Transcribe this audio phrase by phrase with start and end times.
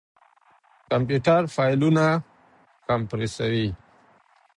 [0.89, 2.05] کمپيوټر فايلونه
[2.87, 3.67] کمپريسوي.